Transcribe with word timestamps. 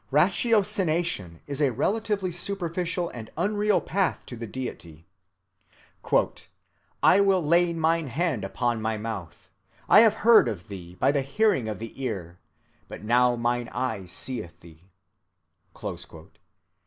Ratiocination 0.09 1.41
is 1.45 1.61
a 1.61 1.71
relatively 1.71 2.31
superficial 2.31 3.09
and 3.09 3.29
unreal 3.37 3.79
path 3.79 4.25
to 4.25 4.35
the 4.35 4.47
deity: 4.47 5.05
"I 7.03 7.19
will 7.21 7.43
lay 7.45 7.71
mine 7.73 8.07
hand 8.07 8.43
upon 8.43 8.81
my 8.81 8.97
mouth; 8.97 9.51
I 9.87 9.99
have 9.99 10.15
heard 10.25 10.47
of 10.47 10.69
Thee 10.69 10.95
by 10.95 11.11
the 11.11 11.21
hearing 11.21 11.67
of 11.69 11.77
the 11.77 11.93
ear, 12.01 12.39
but 12.87 13.03
now 13.03 13.35
mine 13.35 13.69
eye 13.71 14.07
seeth 14.07 14.59
Thee." 14.61 14.89